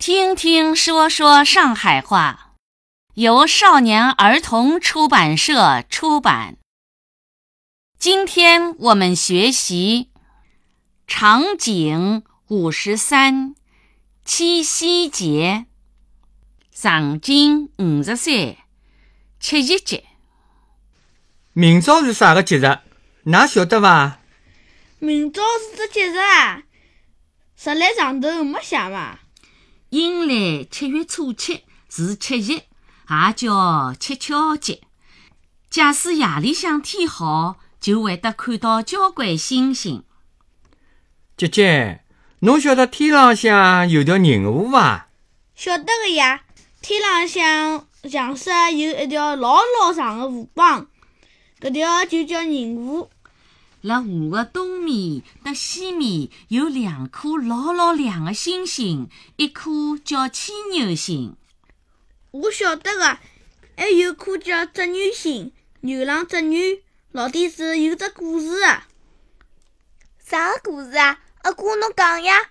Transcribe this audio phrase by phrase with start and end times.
[0.00, 2.54] 听听说说上海话，
[3.16, 6.56] 由少年儿童出版社出版。
[7.98, 10.08] 今天我们学习
[11.06, 13.54] 场景五十三，
[14.24, 15.66] 七夕节。
[16.72, 18.56] 场景五十三，
[19.38, 20.04] 七夕节。
[21.52, 22.64] 明朝是啥个节日？
[23.26, 24.18] 㑚晓得伐？
[24.98, 26.62] 明朝是只节日啊，
[27.62, 29.18] 日历上头没写伐？
[29.90, 34.80] 阴历七月初七是七夕，也叫七巧节。
[35.68, 40.04] 假使夜里向天好，就会得看到交关星星。
[41.36, 42.04] 姐姐，
[42.40, 45.08] 侬晓得天浪向有条银河伐？
[45.56, 46.42] 晓得个呀，
[46.80, 50.86] 天浪向墙色有一条老老长个河浜，
[51.60, 53.10] 搿条就叫银河。
[53.82, 61.36] 辣河的东面搭西面有两颗老老亮的星星，一颗叫牵牛星。
[62.30, 63.18] 我晓得个，
[63.76, 66.82] 还有颗叫织女星，牛郎织女。
[67.12, 68.82] 老底子有只故事个，
[70.24, 71.20] 啥个故事啊？
[71.42, 72.50] 阿哥侬讲呀，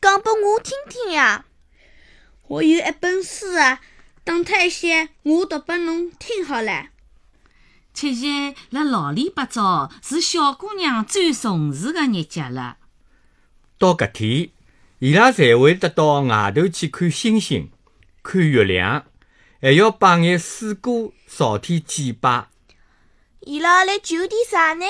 [0.00, 1.44] 讲拨我听听呀。
[2.48, 3.80] 我有一本书啊，
[4.24, 6.88] 等脱一歇，我读拨侬听好唻。
[8.00, 12.76] 七夕辣老里八早是小姑娘最重视的日节了。
[13.76, 14.50] 到搿天，
[15.00, 17.72] 伊拉侪会得到外头去看星星、
[18.22, 19.04] 看月亮，
[19.60, 22.46] 还要摆眼水果朝天祭拜。
[23.40, 24.86] 伊拉来求点啥呢？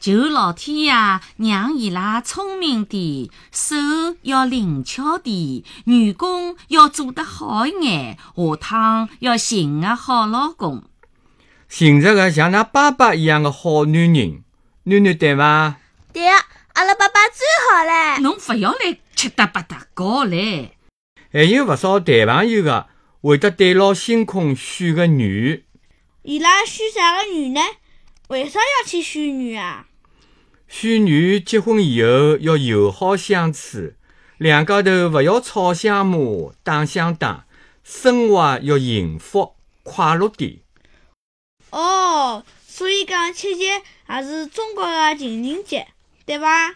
[0.00, 0.92] 求老天爷
[1.36, 3.76] 让伊拉聪明点，手
[4.22, 10.84] 要灵巧点，员工要做得好一眼，下趟要寻个好老公。
[11.74, 14.44] 寻着个像㑚爸爸一样的好男人，
[14.84, 15.76] 囡囡对伐？
[16.12, 16.38] 对啊，
[16.74, 18.20] 阿拉爸爸最好唻。
[18.20, 20.68] 侬勿要来七搭八搭搞唻。
[21.32, 22.88] 还有勿少谈朋友个
[23.22, 25.62] 会得对牢星空许个愿。
[26.24, 27.60] 伊拉许啥个愿呢？
[28.28, 29.86] 为啥要去许愿啊？
[30.68, 33.94] 许愿结婚以后要友好相处，
[34.36, 37.46] 两家头勿要吵相骂、打相打，
[37.82, 40.58] 生活要幸福快乐点。
[41.72, 45.88] 哦，所以讲七夕也是中国的情人节，
[46.26, 46.74] 对伐？